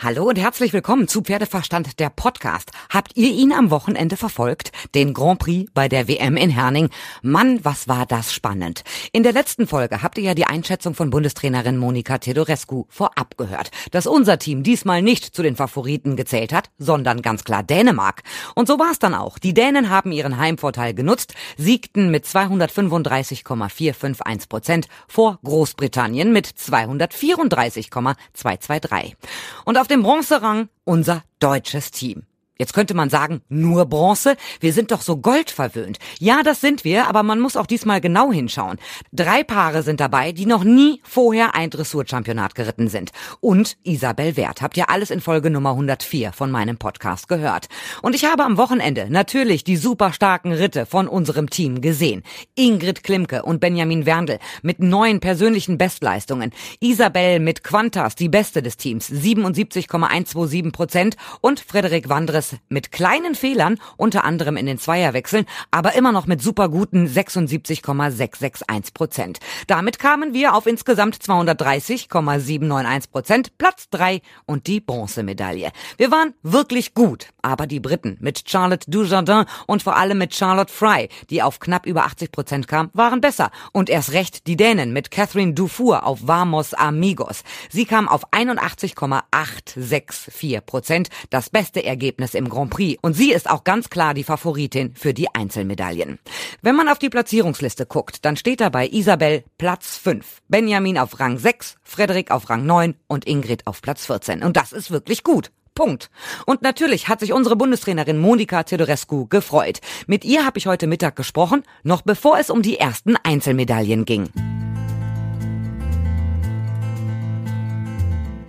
[0.00, 2.70] Hallo und herzlich willkommen zu Pferdeverstand der Podcast.
[2.88, 4.70] Habt ihr ihn am Wochenende verfolgt?
[4.94, 6.90] Den Grand Prix bei der WM in Herning?
[7.20, 8.84] Mann, was war das spannend.
[9.12, 13.72] In der letzten Folge habt ihr ja die Einschätzung von Bundestrainerin Monika Tedorescu vorab gehört,
[13.90, 18.22] dass unser Team diesmal nicht zu den Favoriten gezählt hat, sondern ganz klar Dänemark.
[18.54, 19.40] Und so war es dann auch.
[19.40, 29.16] Die Dänen haben ihren Heimvorteil genutzt, siegten mit 235,451 Prozent vor Großbritannien mit 234,223.
[29.64, 32.27] Und auf dem Bronzerang unser deutsches Team.
[32.60, 34.36] Jetzt könnte man sagen, nur Bronze?
[34.58, 35.98] Wir sind doch so goldverwöhnt.
[36.18, 38.78] Ja, das sind wir, aber man muss auch diesmal genau hinschauen.
[39.12, 43.12] Drei Paare sind dabei, die noch nie vorher ein Dressurchampionat geritten sind.
[43.38, 44.60] Und Isabel Wert.
[44.60, 47.68] Habt ihr alles in Folge Nummer 104 von meinem Podcast gehört.
[48.02, 52.24] Und ich habe am Wochenende natürlich die super starken Ritte von unserem Team gesehen.
[52.56, 56.50] Ingrid Klimke und Benjamin Werndl mit neuen persönlichen Bestleistungen.
[56.80, 63.78] Isabel mit Quantas, die beste des Teams, 77,127 Prozent und Frederik Wandres mit kleinen Fehlern,
[63.96, 69.38] unter anderem in den Zweierwechseln, aber immer noch mit super guten 76,661 Prozent.
[69.66, 75.70] Damit kamen wir auf insgesamt 230,791 Prozent, Platz drei und die Bronzemedaille.
[75.96, 80.72] Wir waren wirklich gut, aber die Briten mit Charlotte Dujardin und vor allem mit Charlotte
[80.72, 83.50] Fry, die auf knapp über 80 Prozent kam, waren besser.
[83.72, 87.42] Und erst recht die Dänen mit Catherine Dufour auf Vamos Amigos.
[87.70, 92.98] Sie kam auf 81,864 Prozent, das beste Ergebnis im Grand Prix.
[93.02, 96.18] Und sie ist auch ganz klar die Favoritin für die Einzelmedaillen.
[96.62, 101.38] Wenn man auf die Platzierungsliste guckt, dann steht dabei Isabel Platz 5, Benjamin auf Rang
[101.38, 104.42] 6, Frederik auf Rang 9 und Ingrid auf Platz 14.
[104.42, 105.50] Und das ist wirklich gut.
[105.74, 106.10] Punkt.
[106.44, 109.80] Und natürlich hat sich unsere Bundestrainerin Monika Teodorescu gefreut.
[110.08, 114.57] Mit ihr habe ich heute Mittag gesprochen, noch bevor es um die ersten Einzelmedaillen ging.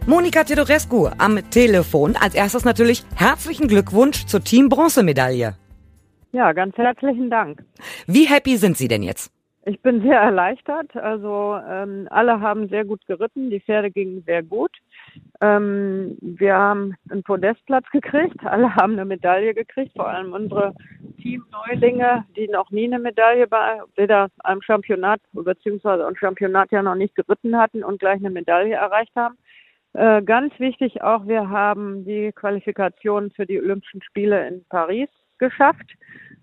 [0.09, 2.15] Monika Tedorescu am Telefon.
[2.19, 5.53] Als erstes natürlich herzlichen Glückwunsch zur Team Bronzemedaille.
[6.31, 7.63] Ja, ganz herzlichen Dank.
[8.07, 9.31] Wie happy sind Sie denn jetzt?
[9.67, 10.95] Ich bin sehr erleichtert.
[10.95, 14.71] Also ähm, alle haben sehr gut geritten, die Pferde gingen sehr gut.
[15.41, 20.73] Ähm, wir haben einen Podestplatz gekriegt, alle haben eine Medaille gekriegt, vor allem unsere
[21.21, 26.95] Teamneulinge, die noch nie eine Medaille bei weder einem Championat beziehungsweise ein Championat ja noch
[26.95, 29.37] nicht geritten hatten und gleich eine Medaille erreicht haben.
[29.93, 35.95] Äh, ganz wichtig auch, wir haben die Qualifikation für die Olympischen Spiele in Paris geschafft.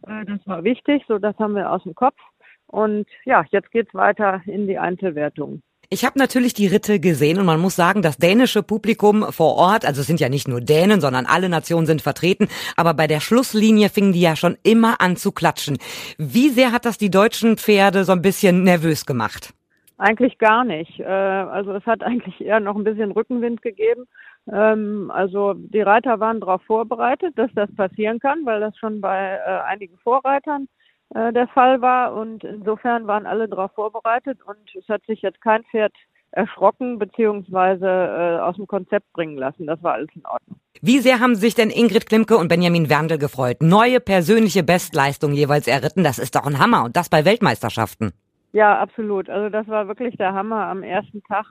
[0.06, 2.18] Äh, das war wichtig, so das haben wir aus dem Kopf.
[2.66, 5.62] Und ja, jetzt geht's weiter in die Einzelwertung.
[5.88, 9.86] Ich habe natürlich die Ritte gesehen und man muss sagen, das dänische Publikum vor Ort,
[9.86, 13.20] also es sind ja nicht nur Dänen, sondern alle Nationen sind vertreten, aber bei der
[13.20, 15.78] Schlusslinie fingen die ja schon immer an zu klatschen.
[16.18, 19.54] Wie sehr hat das die deutschen Pferde so ein bisschen nervös gemacht?
[19.98, 21.00] Eigentlich gar nicht.
[21.00, 24.06] Äh, also es hat eigentlich eher noch ein bisschen Rückenwind gegeben.
[24.50, 29.38] Ähm, also die Reiter waren darauf vorbereitet, dass das passieren kann, weil das schon bei
[29.44, 30.68] äh, einigen Vorreitern
[31.14, 32.14] äh, der Fall war.
[32.14, 35.92] Und insofern waren alle darauf vorbereitet und es hat sich jetzt kein Pferd
[36.32, 39.66] erschrocken äh, aus dem Konzept bringen lassen.
[39.66, 40.58] Das war alles in Ordnung.
[40.82, 43.62] Wie sehr haben sich denn Ingrid Klimke und Benjamin Werndl gefreut?
[43.62, 48.12] Neue persönliche Bestleistung jeweils erritten, das ist doch ein Hammer und das bei Weltmeisterschaften.
[48.56, 49.28] Ja, absolut.
[49.28, 51.44] Also das war wirklich der Hammer am ersten Tag.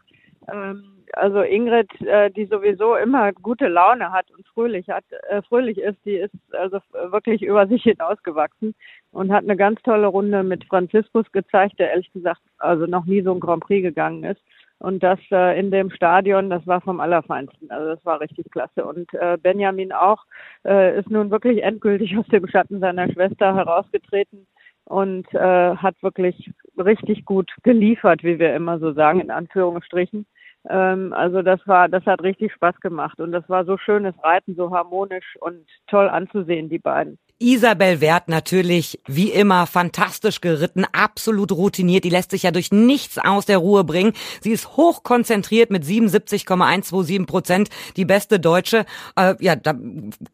[0.51, 0.83] Ähm,
[1.13, 6.03] also Ingrid, äh, die sowieso immer gute Laune hat und fröhlich hat, äh, fröhlich ist,
[6.03, 6.79] die ist also
[7.11, 8.73] wirklich über sich hinausgewachsen
[9.11, 13.21] und hat eine ganz tolle Runde mit Franziskus gezeigt, der ehrlich gesagt also noch nie
[13.21, 14.41] so ein Grand Prix gegangen ist.
[14.79, 17.69] Und das äh, in dem Stadion, das war vom Allerfeinsten.
[17.69, 18.83] Also das war richtig klasse.
[18.83, 20.25] Und äh, Benjamin auch
[20.65, 24.47] äh, ist nun wirklich endgültig aus dem Schatten seiner Schwester herausgetreten
[24.85, 30.25] und äh, hat wirklich richtig gut geliefert, wie wir immer so sagen, in Anführungsstrichen.
[30.69, 34.55] Ähm, also das war, das hat richtig Spaß gemacht und das war so schönes Reiten,
[34.55, 37.17] so harmonisch und toll anzusehen, die beiden.
[37.37, 42.05] Isabel Wert natürlich wie immer fantastisch geritten, absolut routiniert.
[42.05, 44.13] Die lässt sich ja durch nichts aus der Ruhe bringen.
[44.39, 48.85] Sie ist hochkonzentriert mit 77,127 Prozent, die beste Deutsche.
[49.17, 49.73] Äh, ja, da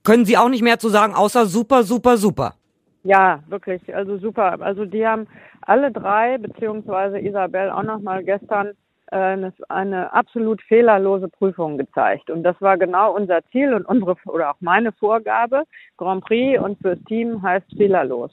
[0.03, 2.53] können Sie auch nicht mehr zu sagen, außer super, super, super.
[3.03, 4.61] Ja, wirklich, also super.
[4.61, 5.27] Also die haben
[5.61, 8.73] alle drei, beziehungsweise Isabel auch nochmal gestern
[9.11, 12.29] äh, eine, eine absolut fehlerlose Prüfung gezeigt.
[12.29, 15.63] Und das war genau unser Ziel und unsere oder auch meine Vorgabe.
[15.97, 18.31] Grand Prix und fürs Team heißt fehlerlos.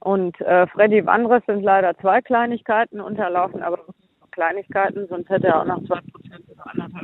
[0.00, 3.78] Und äh, Freddy Wandres sind leider zwei Kleinigkeiten unterlaufen, aber
[4.32, 6.99] Kleinigkeiten, sonst hätte er auch noch zwei Prozent oder anderthalb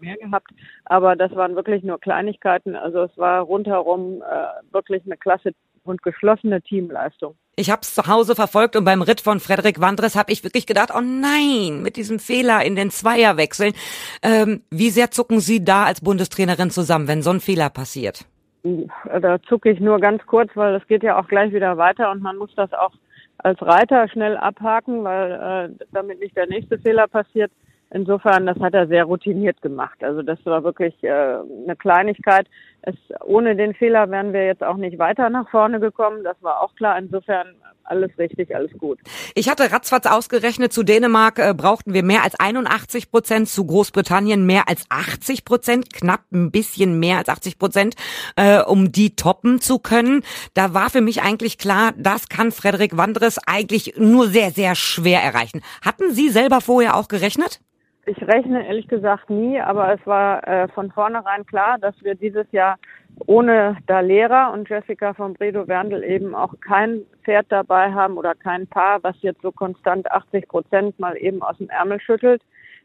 [0.00, 0.50] mehr gehabt.
[0.84, 2.76] Aber das waren wirklich nur Kleinigkeiten.
[2.76, 5.52] Also es war rundherum äh, wirklich eine klasse
[5.84, 7.34] und geschlossene Teamleistung.
[7.56, 10.66] Ich habe es zu Hause verfolgt und beim Ritt von Frederik Wandres habe ich wirklich
[10.66, 13.74] gedacht, oh nein, mit diesem Fehler in den Zweierwechseln.
[14.22, 18.24] Ähm, wie sehr zucken Sie da als Bundestrainerin zusammen, wenn so ein Fehler passiert?
[18.62, 22.22] Da zucke ich nur ganz kurz, weil es geht ja auch gleich wieder weiter und
[22.22, 22.92] man muss das auch
[23.38, 25.32] als Reiter schnell abhaken, weil
[25.80, 27.50] äh, damit nicht der nächste Fehler passiert.
[27.92, 30.02] Insofern, das hat er sehr routiniert gemacht.
[30.04, 32.46] Also das war wirklich äh, eine Kleinigkeit.
[32.82, 32.94] Es,
[33.24, 36.22] ohne den Fehler wären wir jetzt auch nicht weiter nach vorne gekommen.
[36.22, 36.96] Das war auch klar.
[36.98, 37.48] Insofern
[37.90, 39.00] alles richtig, alles gut.
[39.34, 44.46] Ich hatte ratzfatz ausgerechnet, zu Dänemark äh, brauchten wir mehr als 81 Prozent, zu Großbritannien
[44.46, 47.96] mehr als 80 Prozent, knapp ein bisschen mehr als 80 Prozent,
[48.36, 50.22] äh, um die toppen zu können.
[50.54, 55.22] Da war für mich eigentlich klar, das kann Frederik Wandres eigentlich nur sehr, sehr schwer
[55.22, 55.60] erreichen.
[55.84, 57.60] Hatten Sie selber vorher auch gerechnet?
[58.06, 62.50] Ich rechne ehrlich gesagt nie, aber es war äh, von vornherein klar, dass wir dieses
[62.50, 62.78] Jahr
[63.26, 68.34] ohne da Lehrer und Jessica von Bredow Werndl eben auch kein Pferd dabei haben oder
[68.34, 72.42] kein Paar, was jetzt so konstant 80 Prozent mal eben aus dem Ärmel schüttelt.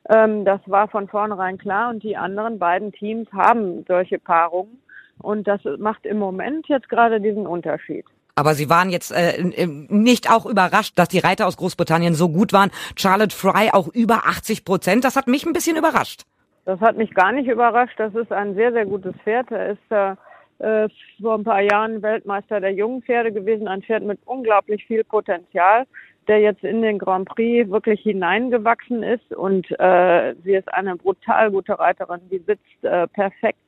[0.09, 4.81] Ähm, das war von vornherein klar und die anderen beiden Teams haben solche Paarungen
[5.19, 8.06] und das macht im Moment jetzt gerade diesen Unterschied.
[8.35, 9.41] Aber Sie waren jetzt äh,
[9.89, 12.69] nicht auch überrascht, dass die Reiter aus Großbritannien so gut waren.
[12.97, 15.05] Charlotte Fry auch über 80 Prozent.
[15.05, 16.23] Das hat mich ein bisschen überrascht.
[16.65, 17.97] Das hat mich gar nicht überrascht.
[17.97, 19.51] Das ist ein sehr, sehr gutes Pferd.
[19.51, 20.15] Er ist äh,
[20.59, 20.89] äh,
[21.21, 23.69] vor ein paar Jahren Weltmeister der jungen Pferde gewesen.
[23.69, 25.85] Ein Pferd mit unglaublich viel Potenzial,
[26.27, 29.33] der jetzt in den Grand Prix wirklich hineingewachsen ist.
[29.33, 32.19] Und äh, sie ist eine brutal gute Reiterin.
[32.29, 33.59] Die sitzt äh, perfekt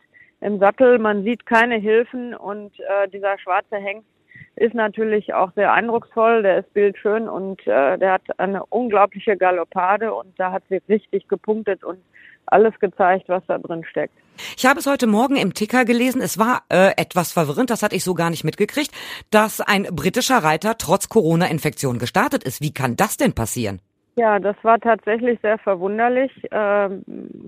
[0.41, 0.99] im Sattel.
[0.99, 4.16] Man sieht keine Hilfen und äh, dieser schwarze Hengst
[4.57, 10.13] ist natürlich auch sehr eindrucksvoll, der ist bildschön und äh, der hat eine unglaubliche Galoppade
[10.13, 11.99] und da hat sie richtig gepunktet und
[12.47, 14.13] alles gezeigt, was da drin steckt.
[14.57, 16.21] Ich habe es heute Morgen im Ticker gelesen.
[16.21, 18.91] Es war äh, etwas verwirrend, das hatte ich so gar nicht mitgekriegt,
[19.29, 22.61] dass ein britischer Reiter trotz Corona-Infektion gestartet ist.
[22.61, 23.79] Wie kann das denn passieren?
[24.15, 26.31] Ja, das war tatsächlich sehr verwunderlich.
[26.49, 27.03] Ähm,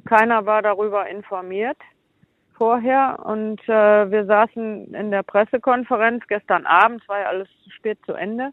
[0.05, 1.77] keiner war darüber informiert
[2.59, 8.13] vorher und äh, wir saßen in der Pressekonferenz gestern Abend, war ja alles spät zu
[8.13, 8.51] Ende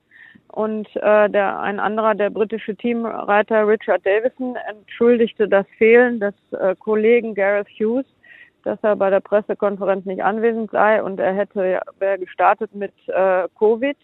[0.49, 6.77] und äh, der ein anderer, der britische Teamreiter Richard Davison, entschuldigte das Fehlen des äh,
[6.77, 8.07] Kollegen Gareth Hughes,
[8.63, 13.49] dass er bei der Pressekonferenz nicht anwesend sei und er hätte wäre gestartet mit äh,
[13.59, 13.99] Covid.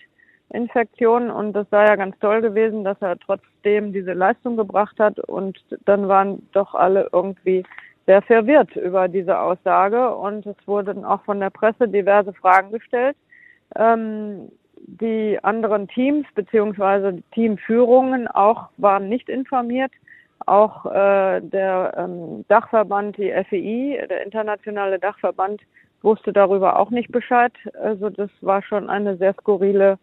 [0.52, 5.19] Infektion und das sei ja ganz toll gewesen, dass er trotzdem diese Leistung gebracht hat
[5.19, 7.64] und dann waren doch alle irgendwie
[8.06, 13.16] sehr verwirrt über diese Aussage und es wurden auch von der Presse diverse Fragen gestellt.
[13.76, 14.50] Ähm,
[14.87, 19.93] die anderen Teams beziehungsweise Teamführungen auch waren nicht informiert.
[20.46, 25.62] Auch äh, der ähm, Dachverband, die FEI, der internationale Dachverband,
[26.02, 27.52] wusste darüber auch nicht Bescheid.
[27.81, 30.00] Also das war schon eine sehr skurrile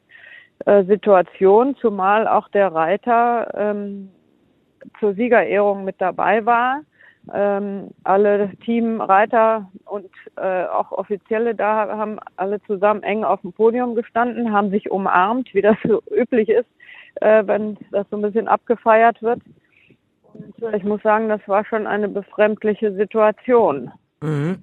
[0.65, 4.09] äh, Situation, zumal auch der Reiter ähm,
[5.01, 6.83] zur Siegerehrung mit dabei war
[7.33, 13.95] ähm, alle Teamreiter und äh, auch Offizielle da haben alle zusammen eng auf dem Podium
[13.95, 16.69] gestanden, haben sich umarmt, wie das so üblich ist,
[17.15, 19.41] äh, wenn das so ein bisschen abgefeiert wird.
[20.33, 23.91] Und äh, ich muss sagen, das war schon eine befremdliche Situation.
[24.21, 24.57] Mhm.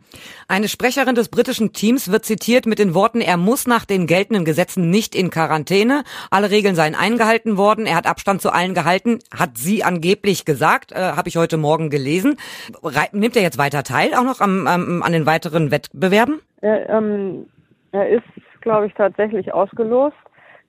[0.49, 4.45] Eine Sprecherin des britischen Teams wird zitiert mit den Worten, er muss nach den geltenden
[4.45, 6.05] Gesetzen nicht in Quarantäne.
[6.31, 7.87] Alle Regeln seien eingehalten worden.
[7.87, 11.89] Er hat Abstand zu allen gehalten, hat sie angeblich gesagt, äh, habe ich heute Morgen
[11.89, 12.37] gelesen.
[12.83, 16.41] Re nimmt er jetzt weiter teil, auch noch am, am, an den weiteren Wettbewerben?
[16.61, 17.47] Er, ähm,
[17.93, 18.25] er ist,
[18.61, 20.17] glaube ich, tatsächlich ausgelost.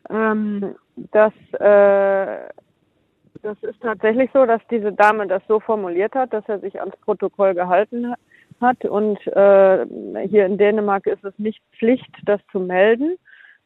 [0.10, 0.76] Ähm,
[1.12, 2.38] das, äh,
[3.42, 6.96] das ist tatsächlich so, dass diese Dame das so formuliert hat, dass er sich ans
[6.98, 8.20] Protokoll gehalten hat
[8.62, 8.84] hat.
[8.86, 9.86] Und äh,
[10.28, 13.18] hier in Dänemark ist es nicht Pflicht, das zu melden.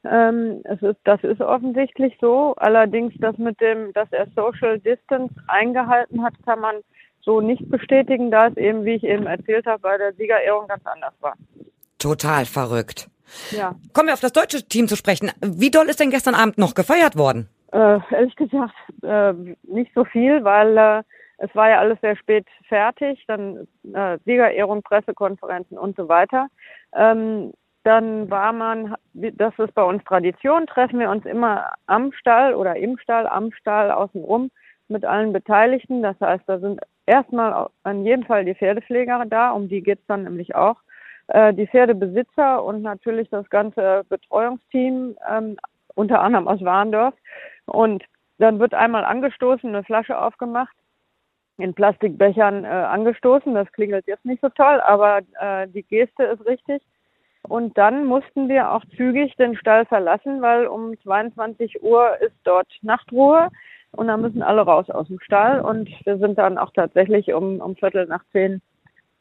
[0.03, 2.55] Ähm, es ist, das ist offensichtlich so.
[2.57, 6.75] Allerdings, das mit dem, dass er Social Distance eingehalten hat, kann man
[7.21, 10.83] so nicht bestätigen, da es eben, wie ich eben erzählt habe, bei der Siegerehrung ganz
[10.85, 11.35] anders war.
[11.99, 13.09] Total verrückt.
[13.51, 13.75] Ja.
[13.93, 15.31] Kommen wir auf das deutsche Team zu sprechen.
[15.41, 17.47] Wie doll ist denn gestern Abend noch gefeiert worden?
[17.71, 19.33] Äh, ehrlich gesagt, äh,
[19.63, 21.03] nicht so viel, weil äh,
[21.41, 26.47] es war ja alles sehr spät fertig, dann äh, Siegerehrung, Pressekonferenzen und so weiter.
[26.93, 27.51] Ähm,
[27.83, 32.75] dann war man, das ist bei uns Tradition, treffen wir uns immer am Stall oder
[32.75, 34.51] im Stall, am Stall außenrum
[34.87, 36.03] mit allen Beteiligten.
[36.03, 40.25] Das heißt, da sind erstmal an jedem Fall die Pferdepfleger da, um die geht's dann
[40.25, 40.75] nämlich auch.
[41.27, 45.57] Äh, die Pferdebesitzer und natürlich das ganze Betreuungsteam, ähm,
[45.95, 47.15] unter anderem aus Warndorf.
[47.65, 48.03] Und
[48.37, 50.75] dann wird einmal angestoßen, eine Flasche aufgemacht
[51.61, 53.53] in Plastikbechern äh, angestoßen.
[53.53, 56.81] Das klingelt jetzt nicht so toll, aber äh, die Geste ist richtig.
[57.43, 62.67] Und dann mussten wir auch zügig den Stall verlassen, weil um 22 Uhr ist dort
[62.81, 63.49] Nachtruhe
[63.91, 65.61] und dann müssen alle raus aus dem Stall.
[65.61, 68.61] Und wir sind dann auch tatsächlich um, um Viertel nach zehn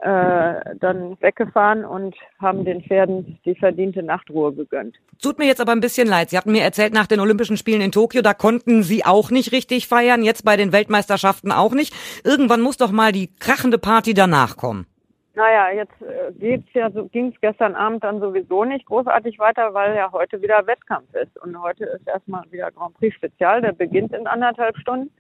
[0.02, 4.97] äh, dann weggefahren und haben den Pferden die verdiente Nachtruhe gegönnt.
[5.21, 6.30] Tut mir jetzt aber ein bisschen leid.
[6.30, 9.52] Sie hatten mir erzählt, nach den Olympischen Spielen in Tokio, da konnten Sie auch nicht
[9.52, 11.95] richtig feiern, jetzt bei den Weltmeisterschaften auch nicht.
[12.25, 14.87] Irgendwann muss doch mal die krachende Party danach kommen.
[15.35, 19.73] Naja, jetzt äh, geht's ja, so ging es gestern Abend dann sowieso nicht großartig weiter,
[19.75, 21.38] weil ja heute wieder Wettkampf ist.
[21.42, 25.11] Und heute ist erstmal wieder Grand Prix Spezial, der beginnt in anderthalb Stunden.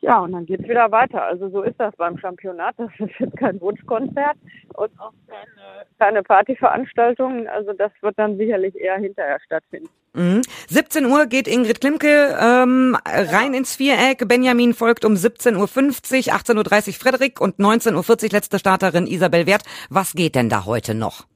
[0.00, 1.22] Ja, und dann geht's wieder weiter.
[1.22, 2.74] Also so ist das beim Championat.
[2.78, 4.36] Das ist jetzt kein Wunschkonzert
[4.74, 7.48] und auch keine, keine Partyveranstaltung.
[7.48, 9.88] Also das wird dann sicherlich eher hinterher stattfinden.
[10.14, 10.42] Mhm.
[10.68, 14.28] 17 Uhr geht Ingrid Klimke ähm, rein ins Viereck.
[14.28, 19.62] Benjamin folgt um 17.50 Uhr, 18.30 Uhr Frederik und 19.40 Uhr letzte Starterin Isabel Wert.
[19.90, 21.26] Was geht denn da heute noch?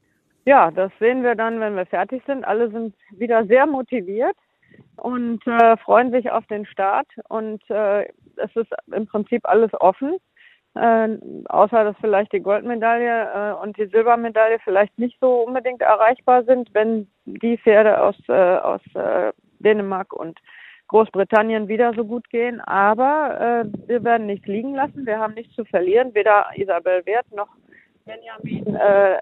[0.45, 2.43] Ja, das sehen wir dann, wenn wir fertig sind.
[2.43, 4.35] Alle sind wieder sehr motiviert
[5.01, 7.07] und äh, freuen sich auf den Start.
[7.27, 8.03] Und äh,
[8.35, 10.17] es ist im Prinzip alles offen,
[10.75, 11.09] äh,
[11.49, 16.69] außer dass vielleicht die Goldmedaille äh, und die Silbermedaille vielleicht nicht so unbedingt erreichbar sind,
[16.73, 20.39] wenn die Pferde aus, äh, aus äh, Dänemark und
[20.87, 22.59] Großbritannien wieder so gut gehen.
[22.59, 25.05] Aber wir werden nichts liegen lassen.
[25.05, 27.47] Wir haben nichts zu verlieren, weder Isabel Wert noch
[28.03, 28.77] Benjamin,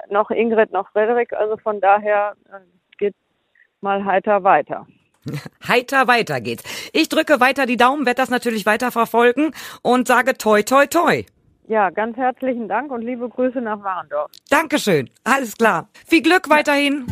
[0.09, 1.31] noch Ingrid, noch Frederik.
[1.31, 2.33] Also von daher
[2.97, 3.13] geht
[3.81, 4.87] mal heiter weiter.
[5.67, 6.63] Heiter weiter geht's.
[6.93, 11.25] Ich drücke weiter die Daumen, werde das natürlich weiter verfolgen und sage toi toi toi.
[11.67, 14.31] Ja, ganz herzlichen Dank und liebe Grüße nach Warendorf.
[14.49, 15.09] Dankeschön.
[15.23, 15.89] Alles klar.
[16.07, 17.05] Viel Glück weiterhin.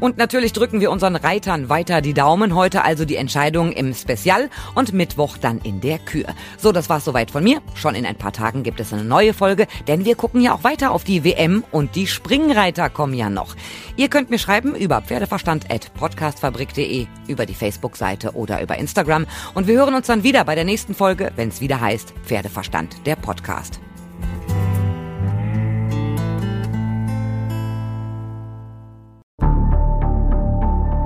[0.00, 2.54] Und natürlich drücken wir unseren Reitern weiter die Daumen.
[2.54, 6.26] Heute also die Entscheidung im Spezial und Mittwoch dann in der Kür.
[6.58, 7.60] So, das war's soweit von mir.
[7.74, 10.64] Schon in ein paar Tagen gibt es eine neue Folge, denn wir gucken ja auch
[10.64, 13.56] weiter auf die WM und die Springreiter kommen ja noch.
[13.96, 19.26] Ihr könnt mir schreiben über pferdeverstand.podcastfabrik.de, über die Facebook-Seite oder über Instagram.
[19.54, 23.06] Und wir hören uns dann wieder bei der nächsten Folge, wenn es wieder heißt Pferdeverstand,
[23.06, 23.80] der Podcast.